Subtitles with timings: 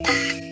[0.00, 0.47] Música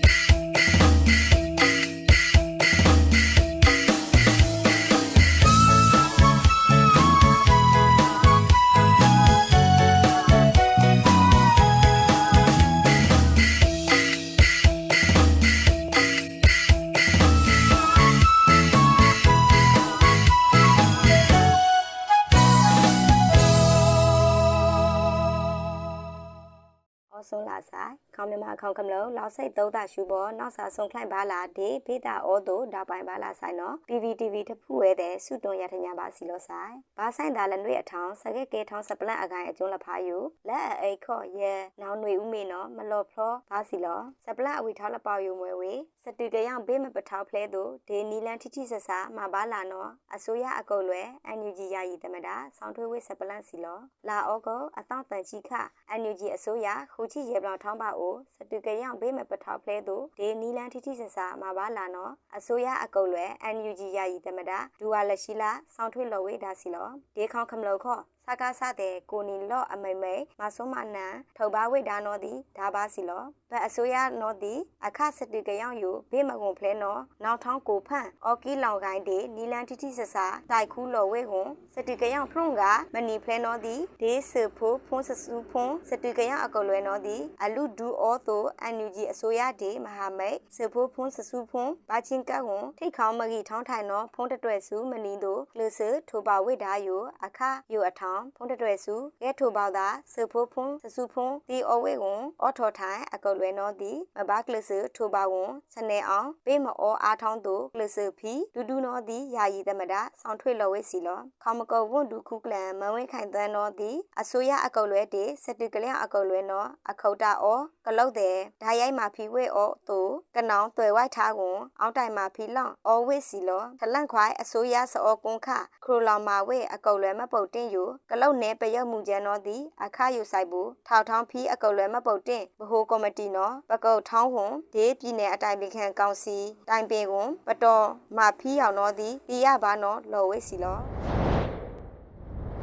[27.16, 40.18] အော်ဆုံးလာဆိုင်ခေါင်းမြမခေါင်းကမလုံးလောက်စိတ်သုံးတာရှူပေါ်နောက်စာဆုံးခိုင်ပါလာဒီဖေးတာအောတို့ဒါပိုင်ပါလာဆိုင်နော် PVTV တဖူဝဲတဲ့စုတွန်ရထညာပါစီလို့ဆိုင်ဘာဆိုင်တာလည်းနှွေအထောင်းစကဲကဲထောင်းစပလန့်အကိုင်အကျုံးလဖာယူ
[40.48, 45.72] လက်အအိခော့ရဲနောင်ຫນွေဦးမေနော်မလော်ဖလောဘာစီလို့စပလန့်အဝီထောင်းလပေါယူမွဲဝေ
[46.04, 55.50] စတူကရောင်ဘေးမပထောက်ဖလဲတို့ဒေနီလန်ထိထိဆဆာမပါလာနော်အစိုးရအကုတ်လွယ်အန်ယူဂျီယာယီတမတာဆောင်းထွေးဝေစပလန့်စီလို့လာအောကောအတောင့်တန်ချီခ
[55.90, 82.62] အန်ယူဂျီအစိုးရခူချီရေပလောင်ထောင်းပါအိုစတူကရောင်ဘေးမပထောက်ဖလဲတို့ဒေနီလန်ထိထိဆဆာမပါလာနော်အစိုးရအကုတ်လွယ်အန်ယူဂျီယာယီတမတာဒူဝါလက်ရှိလာဆောင်းထွေးလော်ဝေဒါစီလို့ဒေခေါခမလောခော့ စကားစတဲ့ကိုနီလော့အမိမိမဆုံမနန်ထုတ်ပါဝိဒါနောသည်ဒါပါစီလောဘတ်အစိုးရနောသည်အခစတူကရောင်ယူဘေးမကွန်ဖလဲနောနောက်ထောင်းကိုဖန့်အော်ကီလောင်ကိုင်းတေနီလန်တီတီဆဆာတိုက်ခူးလော်ဝဲကွန်စတူကရောင်ဖရုံက
[82.94, 97.40] မနီဖလဲနောသည်ဒေးဆဖိုးဖုံးဆဆူဖုံးစတူကရောင်အကုတ်လွဲနောသည်အလူဒူအောသိုအန်ယူဂျီအစိုးရဒေမဟာမိတ်ဆဖိုးဖုံးဆဆူဖုံးဘာချင်းကကွန်ထိတ်ခေါင်းမကြီးထောင်းထိုင်နောဖုံးတတွဲစုမနီတို့လူစထိုပါဝိဒါယိုအခ
[97.72, 120.00] ယိုအထောင်းဖုံးတတွဲစုရဲထိုပေါသာဆဖိုးဖုံးဆဆူဖုံးဒီအဝဲကွန်အော်ထော်ထိုင်အကုတ်လွဲနောသည်မဘာကလစထိုပါဝန်စနေအောင်ပေးမအောအားထောင်းသူကလစဖီဒူဒူနောသည်ယာယီသမဒဆောင်းထွေလော်ဝဲစီလောခေါမကောဝွန်ဒူခုကလန်မဝင်းခိုင်တန်းနောသည်အစိုးရအကုတ်လွဲတေစတူကလျအကုတ်လွဲနောအခုတ်တာအောကလုတ်တဲ့ဓာရိုက်မှာဖီဝဲအောသူ
[120.36, 125.48] ကနောင်တွယ်ဝိုက်ထားကွန်အောက်တိုင်မှာဖီလောင်အောဝဲစီလောထလန့်ခွိုင်းအစိုးရစောကွန်ခ
[125.84, 140.78] ခရိုလောင်မာဝဲအကုတ်လွဲမပုတ်တင်ယူကလုတ်နဲပရုတ်မှုကျန်နောသည်အခါယူဆိုင်ဘူးထောက်ထောင်းဖီအကုတ်လွဲမပုတ်တင်ဘဟိုကော်မတီနောပကုတ်ထောင်းဟွန်ဒေးပြည်နယ်အတိုင်ပင်ခံကောင်စီတိုင်ပင်ကွန်ပတော်မာဖီးအောင်တော့သည်တီရပါနော်လော်ဝဲစီလော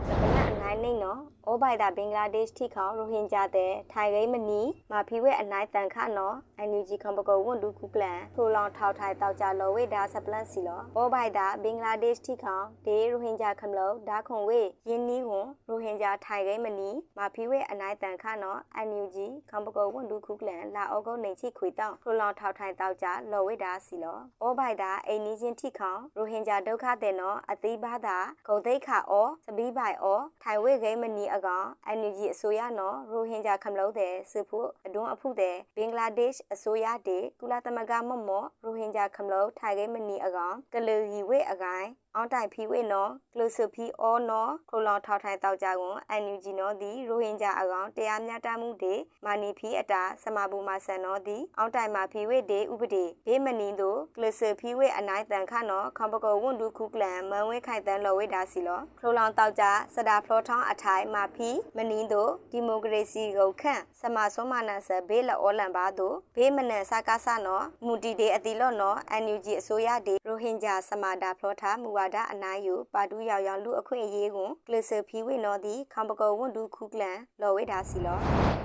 [0.08, 4.62] စပနအနိုင်နေနော် အိုဘိုင်တာဘင်္ဂလားဒေ့ရှ်ထိခေါရိုဟင်ဂျာတဲ့ထိုင်ဂိမ်းမနီ
[4.92, 28.18] မာဖီဝဲအနိုင်တန်ခနော်အန်ယူဂျီကံပကောဝန်ဒူခုကလန်ထိုလောင်ထောက်ထိုင်တောက်ကြလော်ဝဲဒါဆပလန့်စီလောအိုဘိုင်တာဘင်္ဂလားဒေ့ရှ်ထိခေါဒေရိုဟင်ဂျာခမလောဒါခွန်ဝဲယင်းနီးဝန်ရိုဟင်ဂျာထိုင်ဂိမ်းမနီမာဖီဝဲအနိုင်တန်ခနော်အန်ယူဂျီကံပကောဝန်ဒူခုကလန်လာအောကုန်းနေချိခွေတောင်းထိုလောင်ထောက်ထိုင်တောက်ကြလော်ဝဲဒါစီလောအိုဘိုင်တာအိမ်နီးချင်းထိခေါရိုဟင်ဂျာဒုက္ခတဲ့နော်အသီးဘာသာ
[28.48, 48.96] ဂုံသိခါအောစပီးပိုင်အောထိုင်ဝဲဂိမ်းမနီအကောင်အန်ယူဂျီအစိုးရနော်ရိုဟင်ဂျာခမလို့တဲ့စဖို့အတွန်းအဖုတဲ့ဘင်္ဂလားဒေ့ရှ်အစိုးရတဲ့ကုလသမဂ္ဂမမော့ရိုဟင်ဂျာခမလို့ထိုင်ကိမနီအကောင်ကလူရီဝဲအကိုင်အောင်တိုင်ဖီဝေနော်ကလုစဖီအောနော်ခလောင်ထောက်ထိုင်တောက်ကြကွန်အန်ယူဂျီနော်ဒီရိုဟင်ဂျာအကောင်တရားမျှတမှုတွေ
[49.26, 59.64] မာနီဖီအတာစမဘူမာဆန်နော်ဒီအောင်တိုင်မှာဖီဝေဒေဥပဒေဘေးမနီတို့ကလုစဖီဝေအနိုင်တန်ခနော်ခေါပကောဝန်ဒုခုကလန်မန်ဝဲခိုင်တန်လော်ဝေဒါစီလောခလောင်တောက်ကြ
[59.96, 78.63] စဒါဖလောထောင်းအထိုင်မာဖီမနီတို့ဒီမိုကရေစီကိုခန့်စမဆုံးမနာဆဘေးလော်လန်ပါတို့ဘေးမနန်စကားဆနော်မူတီဒေအတီလော့နော်အန်ယူဂျီအစိုးရဒေရိုဟင်ဂျာစမာဒါဖလောထားမူဝါဒအနိုင်ယူပါတူရောက်ရောက်လူအခွင့်အရေးကိုကလစ်ဆဖီဝိနော်ဒီခံပကောဝန်ဒူခုကလန်လော်ဝိဒါစီလော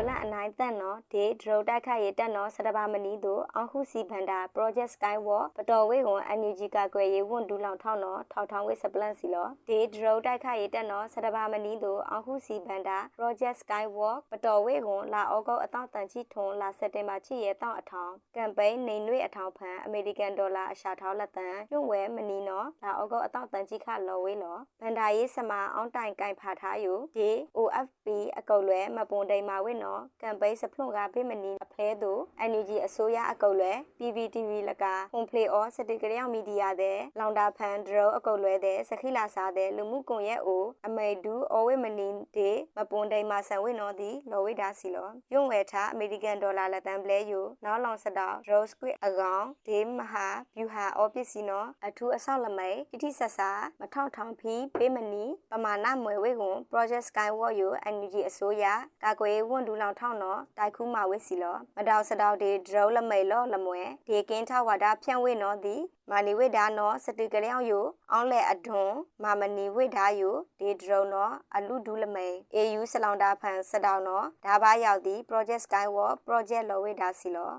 [0.08, 28.06] လန်အနိုင်တက်နော်ဒေဒရိုတိုက်ခရဲတက်နော်စတဘာမနီတို့အောင်ခုစီဘန်ဒါ project skywalk ပတော်ဝေကွန် NUG ကကွယ်ရေးဝန်ဒူလောင်ထောင်းနော်ထောက်ထောင်းဝေစပလန်စီလောဒေဒရိုတိုက်ခရဲတက်နော်စတဘာမနီတို့အောင်ခုစီဘန်ဒါ project skywalk ပတော်ဝေကွန်လာဩဂုတ်အတောက်တန်ချီထွန်လာစက်တင်ဘာချီရဲတောက်အထောင်ကမ်ပိန်းနေနွေအထောင်ဖန်အမေရိကန်ဒေါ်လာအရှာထောင်းလက်တန်ညွန့်ဝဲမနီနော်လာဩဂုတ်အတောက်တန်ချီခလော်ဝေးလောဘန်ဒါရေးစမာအောင်တိုင်ကင်ဖာထားယူဒီ OFP
[28.38, 29.87] အကုတ်လွဲမပွန်တိန်မာဝိနော်
[30.22, 32.12] ကမ်ပိန်းစဖလွန်ကဖိမနီအဖလဲသူ
[32.50, 58.64] NUG အစိုးရအကုတ်လွဲ PPTV လကဖွန်ဖလေအောစတိကရရောက်မီဒီယာတဲ့လောင်တာဖန်ဒရိုအကုတ်လွဲတဲ့စခိလာစားတဲ့လူမှုကွန်ရက်အိုအမေဒူအော်ဝိမနီဒေမပွန်တိန်မာဆန်ဝိနော်ဒီလော်ဝိဒါစီလောယုံဝဲထားအမေရိကန်ဒေါ်လာလက်တန်ပလဲယူနောက်လောင်စတောက် Rose Squid အကောင်ဒေမဟာဗျူဟာအော်ပစ္စည်းနော်အထူးအဆောက်လမိတ်တိတိဆဆာမထောက်ထောင်ဖီပေးမနီပမာဏမွေဝေကွန် Project Skywalk ယူ NUG အစိုးရ
[59.04, 65.76] ကာကွယ်ဝန်ဒူလောင်ထောင်းနော်တိုက်ခုမာဝစ်စီလောမတောက်စတောက်ဒီဒရုလမိတ်လောလမွဲဒီကင်းထဝါဒဖြန့်ဝေနော်ဒီ
[66.10, 68.92] မာနီဝိဒါနော်စတိကလျောင်းယိုအောင်းလဲအဒွန်
[69.22, 77.52] မာမနီဝိဒါယိုဒီဒရုနော်အလူဒူးလမိတ် AU စလောင်တာဖန်စတောက်နော်ဒါဘာရောက်ဒီ project skywalk project လောဝိဒါစီလော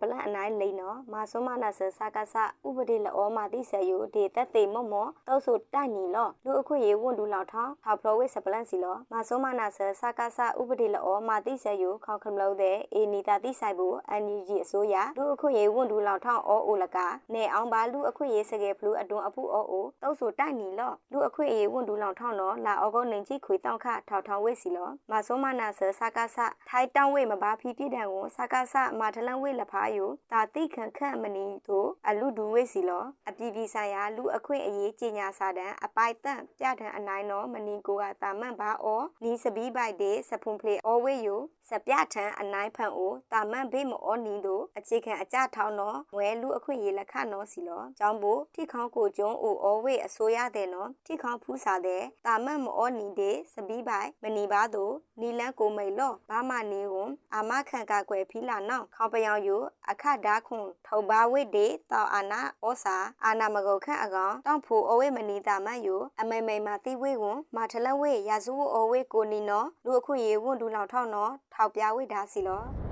[0.00, 2.34] ပလန်အနိုင်လိန်နော်မာဆုမနာဆစကားစ
[2.66, 16.98] ဥပဒေလောမာတိဆယိုဒေတက်တေမော့မော့တောက်ဆိုတိုက်နီလောလူအခွင့်ရေးဝန်ဒူလောက်ထောင်းထောက်ဖလိုဝိစပလန်စီလောမာဆုမနာဆစကားစဥပဒေလောမာတိဆယိုခေါခမလို့တဲ့အေနီတာတိဆိုင်ဘူးအန်ယူဂျီအစိုးရလူအခွင့်ရေးဝန်ဒူလောက်ထောင်းအောအိုလက
[17.34, 72.87] နေအောင်ပါလူအခွင့်ရေးစကေဖလူအတွန်းအဖူအောအိုတောက်ဆိုတိုက်နီလောလူအခွင့်ရေးဝန်ဒူလောက်ထောင်းနော်လာအောကုန်းနေကြီးခွေတောင်းခထောက်ထောင်းဝိစီလောမာဆုမနာဆစကားစထိုင်တောင်းဝိမပါဖီပြတဲ့ကိုစကားစမာထလန်ဝိလဖာယိုတာတိခန့်ခန့်မနီတို့အလူဒူဝိစီလောအပြည်ပြည်ဆိုင်ရာလူအခွင့်အရေးကြီးညာစာတန်အပိုက်တန့်ပြထန်အနိုင်တော်မနီကိုကတာမန့်ပါအောနီစပီးပိုက်တဲ့စဖုန်ဖလေအောဝေယိုစပြထန်အနိုင်ဖန်အိုတာမန့်ဘေးမအောနီတို့အခြေခံအကြထောင်းတော်ငွဲလူအခွင့်အရေးလက်ခနော်စီလောကျောင်းဖို့ထိခေါင်းကိုကျုံအိုအောဝေအစိုးရတဲ့နော်ထိခေါင်းဖူးစာတဲ့တာမန့်မအောနီတဲ့စပီးပိုက်မနီပါတို့နီလန်းကိုမိတ်လောဘာမနီဝန်အာမခန့်ကကွယ်ဖီလာနောင်ခေါပယောင်ယိုအခဒါခွန်ထောဘာဝိဒေတောအာနာဩစာအာနာမဂုတ်ခန့်အကောင်တောင်ဖူအဝိမနီတာမတ်ယိုအမေမေမာတိဝိကွန်မာထလဝိရာဇူအဝိကိုနီနောလူအခုရေဝွန်ဒူလောင်ထောင်းနောထောက်ပြဝိဒါစီလောပ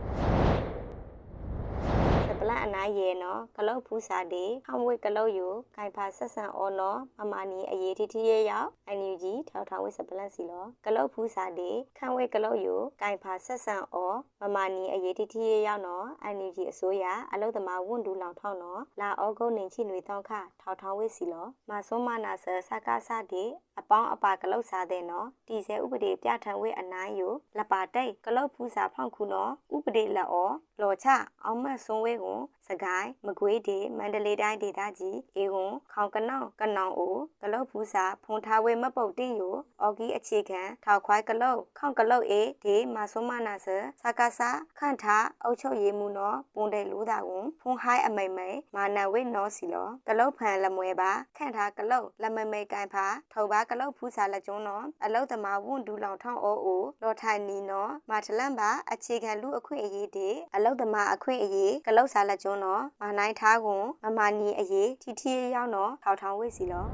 [2.48, 23.44] လန်အနာရဲနော်ကလုတ်ဖူးစာတေဟောင်းဝဲကလုတ်ယူဂိုင်ဖာဆက်ဆန်အော်နော်မမနီအရေးတီတီရဲရောက်အန်ယူဂျီထောက်ထောင်ဝဲစပလန်စီလောကလုတ်ဖူးစာတေခန့်ဝဲကလုတ်ယူဂိုင်ဖာဆက်ဆန်အော်မမနီအရေးတီတီရဲရောက်နော်အန်ယူဂျီအစိုးရအလုတ်သမားဝန်ဒူလောင်ထောင်းနော်လာအောဂုတ်နေချိနွေတောင်းခထောက်ထောင်ဝဲစီလောမဆုံးမနာဆစကားစတေ
[23.80, 30.50] အပေါင်းအပါကလုတ်စားတဲ့နော်တီဆဲဥပဒေပြထန်ဝဲအနိုင်ယိုလပါတိတ်ကလုတ်ဖူးစာဖောက်ခုနော်ဥပဒေလက်အော
[30.82, 31.08] လော်ချ
[31.44, 32.35] အောင်မတ်ဆုံးဝဲကို
[32.68, 43.68] စကိုင်းမကွေးဒေမန္တလေးတိုင်းဒေသကြီးအေဝွန်ခေါင်ကနောင်ကနောင်အိုကလုတ်ဖူးစာဖုန်ထားဝဲမပုတ်တင်ယိုအော်ဂီအခြေခံထောက်ခွိုင်းကလုတ်ခေါင်ကလုတ်အေဒီမဆုံးမနာဆ
[44.02, 66.86] စကားစာခန့်ထားအုတ်ချုပ်ရေးမှုနော်ပွန်တဲ့လူတာကွန်ဖုန်ဟိုင်းအမိန်မိန်မာနဝဲနော်စီလောကလုတ်ဖန်လမွဲပါခန့်ထားကလုတ်လမမိန်ကန်ဖာထောက်ပါကလုတ်ဖူးစာလက်ကျုံးနော်အလုတ်သမားဝွန်ဒူလောင်ထောင်းအိုအိုလော်ထိုင်နီနော်မာထလန်ပါအခြေခံလူအခွင့်အရေးတွေအလုတ်သမားအခွင့်အရေးကလုတ်စာလက်ကျုံးနော်မာနိုင်ထားကွန်မမာနီအရေးတီတီရောက်နော်ထောက်ထောင်ဝိစီလော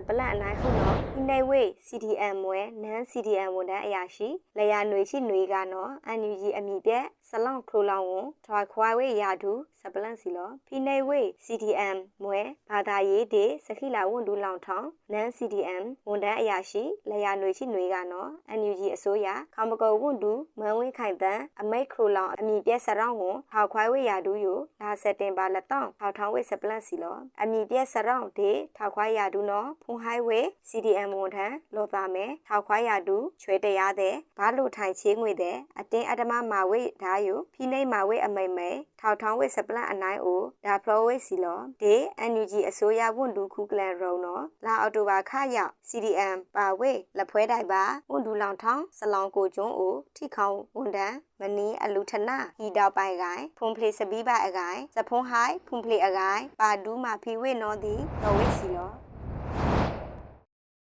[0.08, 4.28] ပလန်အနိုင်ဟုတ်နော်ဒီနေဝေး CDM မွဲနန်း CDM ဝန်ထမ်းအရာရှိ
[4.58, 12.40] လေယာຫນွေရှိຫນွေကနော် NUG အမိပြက်ဆလောင်ခလိုလောင်ဝန်ထွာခွာဝေးရာဒူစပလန့်စီလောဖိနေဝေး CDM မွဲ
[12.70, 38.69] ဘာသာရေးတေစခိလာဝန်ဒူလောင်ထောင်းနန်း CDM ဝန်ထမ်းအရာရှိလေယာຫນွေရှိຫນွေကနော် NUG အစိုးရခေါမကောဝန်ဒူမန်ဝင်းခိုင်တန်အမိတ်ခလိုလောင်အမိပြက်ဆရောင်းဝန်ထောက်ခွာဝေးရာဒူယိုလာစက်တင်ပါလက်တောင်းထောက်ထောင်းဝေးစပလန့်စီလောအမိပြက်ဆရောင်းတေထောက်ခွာရာဒူနော် ဖုန်ဟိုင်းဝေး CDM ဝန်ထမ်းလောတာမဲထောက်ခွာရာဒူချွဲတရားတဲ့ဘာလို့ထိုင်ချေးငွေတဲ့အတင်းအဓမ္မမာဝေးဓာယိုဖိနေမာဝေးအမိတ်မဲ
[39.01, 41.95] ထောက်ထောင်းဝေးစပလန့်အနိုင်အိုဒါဖလိုဝေးစီလောဒေ
[42.31, 59.10] NUG အစိုးရဝန်ဒူခုကလန်ရုံနော်လာအော်တိုဘာခရောက် CDM ပါဝေးလက်ဖွဲတိုက်ပါဝန်ဒူလောင်ထောင်းစလောင်ကိုကျွန်းအိုထိခေါင်ဝန်တန်းမနီအလူထနာဟီတောက်ပိုင်ကိုင်ဖုန်ဖလေစပီးပိုင်အကိုင်စဖုံးဟိုင်ဖုန်ဖလေအကိုင်ပါဒူးမာဖီဝေနော်ဒီတော်ဝေးစီလော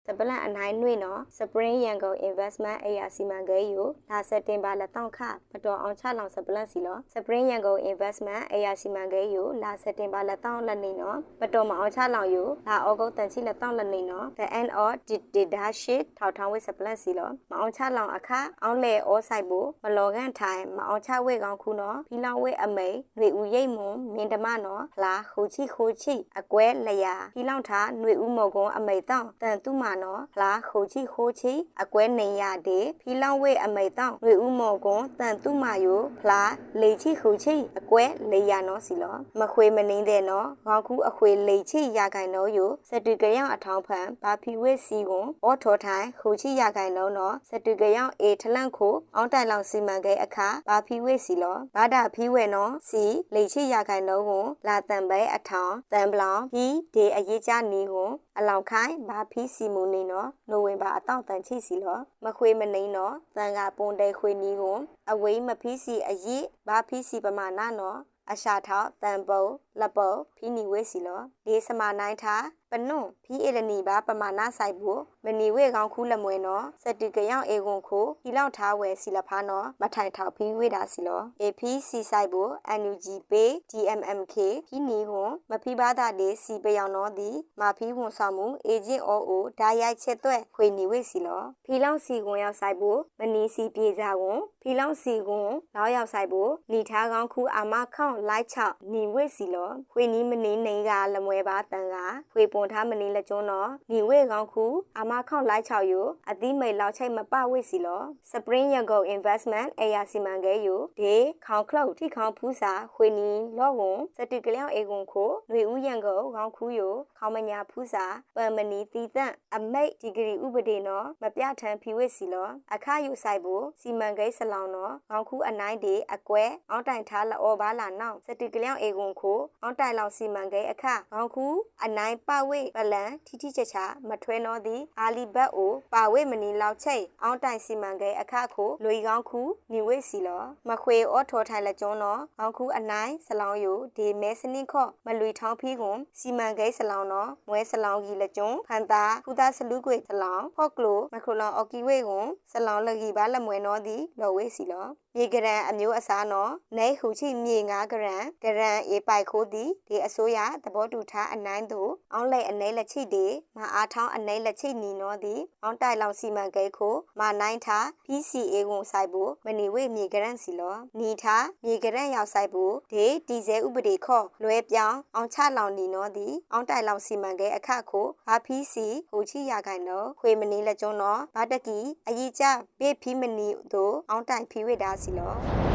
[0.07, 5.19] စပလန်အနိုင်နှွေနော် Spring Yangon Investment အရာစီမံကိန်းကိုလာစက်တင်ဘာလက်တောက်ခ
[5.53, 14.91] မတော်အောင်ချလောင်စပလန်စီလော Spring Yangon Investment အရာစီမံကိန်းကိုလာစက်တင်ဘာလက်တောက်လက်နေနော်မတော်မအောင်ချလောင်ယူလာဩဂုတ်တန်ချီလက်တောက်လက်နေနော် The end of
[15.35, 18.31] data sheet ထောက်ထောင်းဝဲစပလန်စီလောမအောင်ချလောင်အခ
[18.63, 36.44] အောင်လေဩဆိုင်ဘူးမလောကန်ထိုင်မအောင်ချဝဲကောင်ခုနော်ဖီလောင်ဝဲအမိန်ຫນွေဦးရိတ်မွန်မင်းဓမနော်လာခူချီခူချီအကွဲလျာဖီလောင်ထားຫນွေဦးမော်ကုန်းအမိန်တောင်းတန်သူမ နော်လာခိုချီခိုချီအကွဲနေရတဲ့ဖီလောင်ဝဲအမိတောင်းဝေဥမော်ကွန်တန်သူမာယိုဖလာ
[36.82, 53.04] လေချီခိုချီအကွဲလေရနော်စီလောမခွေမနှင်းတဲ့နော်ခေါခုအခွေလေချီရခိုင်နော်ယိုစတူကရောင်အထောင်းဖန်ဘာဖီဝဲစီကွန်အော်ထော်ထိုင်ခိုချီရခိုင်နော်နော်စတူကရောင်အေထလန့်ခိုအောင်းတိုင်လောင်စီမံခဲ့အခါဘာဖီဝဲစီလောဘာဒဖီဝဲနော်စီ
[53.36, 64.78] လေချီရခိုင်နော်ကွန်လာတန်ပဲအထောင်းတန်ပလောင်ဖီဒေအရေးကြနီကွန်အလောင်ခိုင်ဘာဖီစီမူနေနော်နိုဝင်ဘာအတောက်တန်ချိစီလောမခွေမနှိန်နော်တန်ကပွန်တဲခွေနီးကို
[65.12, 68.00] အဝေးမဖီးစီအရေးဘာဖီးစီပမာဏနော်
[68.32, 69.46] အရှာထောက်တန်ပုံ
[69.80, 72.44] လက်ပုံဖီနီဝဲစီလောဒီစမနိုင်ထား
[72.76, 82.52] ပနွန်ဖီအေလနီပါပမာဏဆိုင်ဖို့မနီဝေကောင်းခူးလမွဲနော်စတိကယောင်အေကွန်ခိုဟီလောက်ထားဝဲစီလဖာနော်မထိုင်ထောက်ဖီဝေတာစီလော AP စီဆိုင်ဖို့
[82.82, 84.36] NUG ပေ DMMK
[84.68, 87.30] ဖီနီဟွန်မဖီဘာသာဒေစီပယောင်နော်ဒီ
[87.60, 101.98] မာဖီဟွန်ဆောင်မှုအေဂျင့်အောအိုဓာရိုက်ချက်သွဲခွေနီဝေစီလောဖီလောက်စီကွန်ရောက်ဆိုင်ဖို့မနီစီပြေစာကွန်ဖီလောက်စီကွန်လောက်ရောက်ဆိုင်ဖို့နီထားကောင်းခူအာမခေါန့်လိုက်ချောက်နီဝေစီလောခွေနီမနီနေကလမွဲပါတန်က
[102.34, 104.66] ခွေပွန်ထားမနီလက်ကျွန်းနော်နီဝေကောင်းခူ
[104.98, 118.06] အာမခေါန့်လိုက်ချောက်ယူအသီးမိတ်လောက်ချိတ်မပဝေစီလော Spring Yago Investment အေယာစီမံကဲယူဒေခေါင်ခလောက်ထိခေါင်ဖူးစာခွေနီလော့ဝန်စတိကလျောင်းအေကွန်ခိုຫນွေဦးရန်ကိုခေါင်ခူယူခေါမညာဖူးစာ
[118.36, 131.48] ပမနီတီတန့်အမိတ်ဒီဂရီဥပဒေနော်မပြထန်ဖီဝေစီလောအခါယူဆိုင်ဖို့စီမံကိန်းဆလောင်နော်ခေါင်ခူအနိုင်ဒေအကွဲအောင်းတိုင်ထားလော်ဘာလာနောက်စတိကလျောင်းအေကွန်ခိုအောင်းတိုင်လောက်စီမံကိန်းအခါခေါင်ခူ
[131.84, 163.26] အနိုင်ပဝေပလန်ထီထီချချာမထွဲနော်သည်အာလီဘတ်အိုပါဝေမနီလောက်ချိတ်အောင်းတိုင်စီမံကိန်းအခါခိုလွေကောင်းခူနေဝေစီလောမခွေအောထော်ထိုင်လက်ကျွန်းနော်ခေါင်ခူအနိုင်ဆလောင်ယူဒီမဲစနစ်ခော့မလွေထောင်းဖီးကွန်စီမံကိန်းဆလောင်နော်မွဲဆလောင်ကြီးလက်ကျွန်းဖန်တာဖူတာဆလူကွေဆလောင်ဖော့ကလိုမခရိုလောင်အော်ကီဝေကွန်ဆလောင်လကြီးပါလက်မွဲနော်သည်လော်ဝေစီလောမြေကရန်အမျိုးအစားနော်နဲဟူချီမြေ9ဂရန်ဂရန်အေပိုက်ခိုးသည်ဒီအစိုးရသဘောတူထားအနိုင်သို့အောင်းလိုက်အနေလက်ချိဒီ
[163.58, 182.44] မအားထောင်းအနေလက်ချိနီနော်သည်အောင်းတိုင်လောင်စီမံကိန်းခိုမနိုင်ထား PCA ကိုဆိုင်ဖို့မနီဝေမြေကရန်စီလောနီထားမြေကရန်ရောက်ဆိုင်ဖို့ဒီဒီဇယ်ဥပဒေခော့လွဲပြောင်းအောင်ချလောင်နီနော်သည်အောင်းတိုင်လောင်စီမံကိန်းအခခိုဘာဖီစီဟိုချီရခိုင်နော်ခွေမနီလက်ကျွန်းနော်ဘာတကီအကြီးကြ
[182.80, 185.75] ဘေဖီမနီတို့အောင်းတိုင်ဖီဝေတာစီလောစ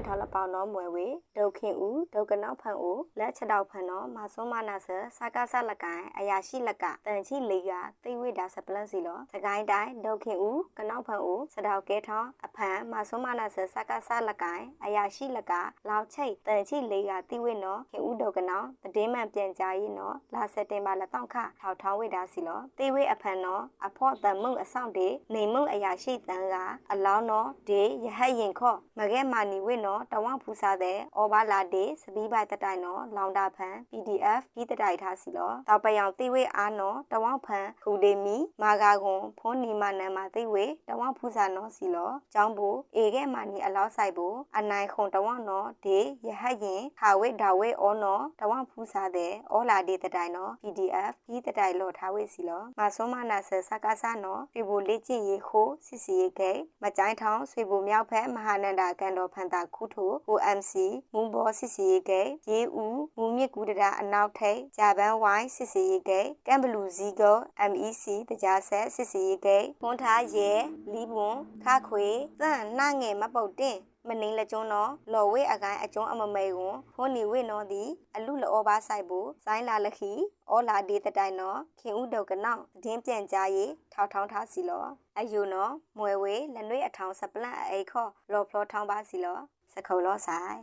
[0.00, 7.72] နာအောင်ခိုင်ထော်လပေါနော်မွယ်ဝေဒုခင်ဦးဒုကနောက်ဖန်ဦးလက်ချက်တော့ဖန်နော်မဆုံးမနာဆစကားဆလကိုင်အယာရှိလကတန်ချီလေးက
[8.04, 15.52] သိဝိဒါစပလတ်စီလောစကိုင်းတိုင်းဒုခင်ဦးကနောက်ဖန်ဦးစတောက်ကဲထောင်းအဖန်မဆုံးမနာဆစကားဆလကိုင်အယာရှိလက
[15.88, 26.56] လောက်ချိတ်တန်ချီလေးကသိဝိနော်ခင်ဦးဒုကနောက်တည်င်းမှန်ပြန်ကြရေးနော်လာစက်တင်ဘာလက်တော့ခထောက်ထောင်းဝိဒါစီလောသိဝိအဖန်နော်အဖော့တန်မုံအဆောင်တေနေမုံအယာရှိတန်က
[26.92, 60.72] အလောင်းနော်ဒေရဟတ်ရင်ခော့မကဲမာနီဝိနော်တဝဖူစားတဲ့အော်ဘာလာဒေစပီးပိုက်တတိုင်နော်လောင်တာဖန် PDF ဒီတတိုင်ထားစီလောတောက်ပယောင်သိဝိအားနော်တဝဖန်ခူဒေမီမာဂါကွန်ဖုန်နီမနန်မှာသိဝိတဝဖူစားနော်စီလောကျောင်းဘူအေကဲမာနီအလောက်ဆိုင်ဘူအနိုင်ခွန်တဝနော်ဒေရဟတ်ရင်ခါဝိဒါဝိအောနော်တဝဖူစားတဲ့အော်လာဒေတတိုင်နော် PDF ဒီတတိုင်လောထားဝိစီလောမဆုံးမနာဆစကားဆာနော်ဒီဘူလေ့ကျင့်ရေးခိုးစစ်စီရေးကဲမကြိုင်းထောင်းဆွေဘူမြောက်ဖက်မဟာနန္ဒာကန်တော်ဖန်တာခုထို OMC
[61.12, 67.36] မုံဘောစစ်စီရေးကဲရေဦးမူမြစ်ကူတရာအနောက်ထိပ်ဂျာပန်ဝိုင်းစစ်စီရေးကဲကမ်ဘလူဇီဂို
[67.70, 70.50] MEC တကြားဆက်စစ်စီရေးကဲဖွန်ထားရဲ
[70.92, 72.06] လီဘွန်ခါခွေ
[72.40, 77.82] သန့်နှငယ်မပုတ်တင်မနင်းလက်ကျွန်းတော့လော်ဝဲအကိုင်းအကျွန်းအမမေကွန်ဖုန်နီဝဲနော်ဒီ
[78.16, 80.12] အလူလောပါဆိုင်ဘူးဇိုင်းလာလခီ
[80.50, 84.84] အောလာဒေတတိုင်နော်ခင်ဦးတုတ်ကနောက်တင်းပြန်ကြရေးထောက်ထောင်းထားစီလော
[85.18, 89.38] အယူနော်မွယ်ဝဲလက်နှွေးအထောင်စပလန့်အိခောလော်ဖလောထောင်းပါစီလော
[89.74, 90.58] စခုံလောဆိုင်